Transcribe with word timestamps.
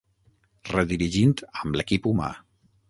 Redirigint 0.71 1.47
amb 1.61 1.81
l'equip 1.81 2.11
humà. 2.15 2.35